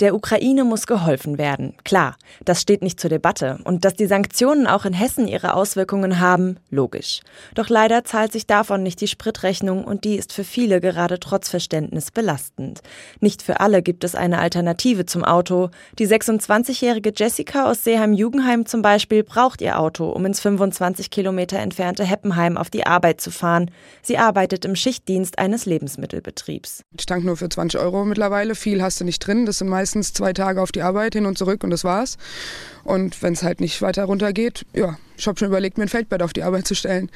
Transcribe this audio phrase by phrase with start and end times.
[0.00, 1.74] Der Ukraine muss geholfen werden.
[1.84, 2.16] Klar,
[2.46, 3.58] das steht nicht zur Debatte.
[3.64, 7.20] Und dass die Sanktionen auch in Hessen ihre Auswirkungen haben, logisch.
[7.54, 11.50] Doch leider zahlt sich davon nicht die Spritrechnung und die ist für viele gerade trotz
[11.50, 12.80] Verständnis belastend.
[13.20, 15.68] Nicht für alle gibt es eine Alternative zum Auto.
[15.98, 22.04] Die 26-jährige Jessica aus Seeheim-Jugendheim zum Beispiel braucht ihr Auto, um ins 25 Kilometer entfernte
[22.04, 23.70] Heppenheim auf die Arbeit zu fahren.
[24.00, 26.84] Sie arbeitet im Schichtdienst eines Lebensmittelbetriebs.
[26.96, 28.54] Ich tank nur für 20 Euro mittlerweile.
[28.54, 29.44] Viel hast du nicht drin.
[29.44, 32.16] Das sind meist meistens zwei Tage auf die Arbeit hin und zurück und das war's.
[32.84, 35.88] Und wenn es halt nicht weiter runter geht, ja, ich habe schon überlegt, mir ein
[35.88, 37.10] Feldbett auf die Arbeit zu stellen,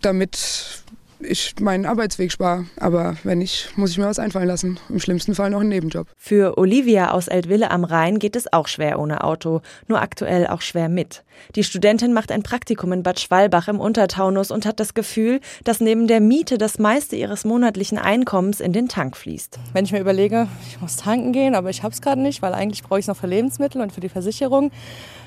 [0.00, 0.82] damit
[1.24, 2.66] ich meinen Arbeitsweg spare.
[2.76, 4.78] Aber wenn nicht, muss ich mir was einfallen lassen.
[4.88, 6.06] Im schlimmsten Fall noch einen Nebenjob.
[6.16, 10.60] Für Olivia aus Eltville am Rhein geht es auch schwer ohne Auto, nur aktuell auch
[10.60, 11.24] schwer mit.
[11.54, 15.80] Die Studentin macht ein Praktikum in Bad Schwalbach im Untertaunus und hat das Gefühl, dass
[15.80, 19.58] neben der Miete das meiste ihres monatlichen Einkommens in den Tank fließt.
[19.72, 22.54] Wenn ich mir überlege, ich muss tanken gehen, aber ich habe es gerade nicht, weil
[22.54, 24.70] eigentlich brauche ich es noch für Lebensmittel und für die Versicherung.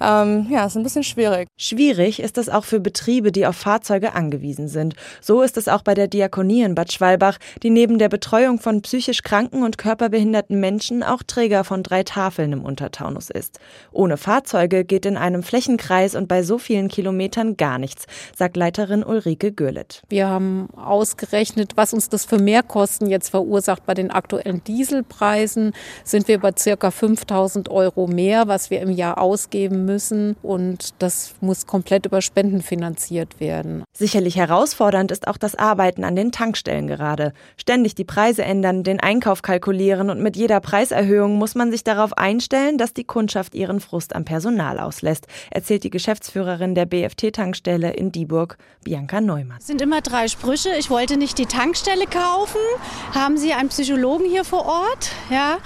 [0.00, 1.48] Ähm, ja, ist ein bisschen schwierig.
[1.56, 4.94] Schwierig ist es auch für Betriebe, die auf Fahrzeuge angewiesen sind.
[5.20, 8.82] So ist es auch bei der Diakonie in Bad Schwalbach, die neben der Betreuung von
[8.82, 13.58] psychisch kranken und körperbehinderten Menschen auch Träger von drei Tafeln im Untertaunus ist.
[13.90, 19.02] Ohne Fahrzeuge geht in einem Flächenkreis und bei so vielen Kilometern gar nichts, sagt Leiterin
[19.02, 20.02] Ulrike Görlet.
[20.08, 23.84] Wir haben ausgerechnet, was uns das für Mehrkosten jetzt verursacht.
[23.86, 25.72] Bei den aktuellen Dieselpreisen
[26.04, 31.34] sind wir bei circa 5000 Euro mehr, was wir im Jahr ausgeben müssen und das
[31.40, 33.82] muss komplett über Spenden finanziert werden.
[33.96, 37.32] Sicherlich herausfordernd ist auch das Arbeiten an den Tankstellen gerade.
[37.56, 42.12] Ständig die Preise ändern, den Einkauf kalkulieren und mit jeder Preiserhöhung muss man sich darauf
[42.16, 48.12] einstellen, dass die Kundschaft ihren Frust am Personal auslässt, erzählt die Geschäftsführerin der BFT-Tankstelle in
[48.12, 49.58] Dieburg, Bianca Neumann.
[49.58, 50.70] Es sind immer drei Sprüche.
[50.78, 52.60] Ich wollte nicht die Tankstelle kaufen.
[53.14, 55.10] Haben Sie einen Psychologen hier vor Ort?
[55.30, 55.58] Ja.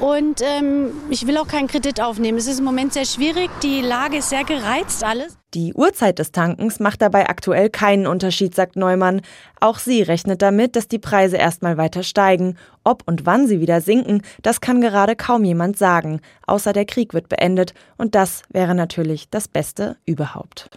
[0.00, 2.38] Und ähm, ich will auch keinen Kredit aufnehmen.
[2.38, 3.50] Es ist im Moment sehr schwierig.
[3.62, 5.36] Die Lage ist sehr gereizt alles.
[5.52, 9.20] Die Uhrzeit des Tankens macht dabei aktuell keinen Unterschied, sagt Neumann.
[9.60, 12.56] Auch sie rechnet damit, dass die Preise erstmal weiter steigen.
[12.82, 17.12] Ob und wann sie wieder sinken, das kann gerade kaum jemand sagen, außer der Krieg
[17.12, 20.70] wird beendet und das wäre natürlich das Beste überhaupt.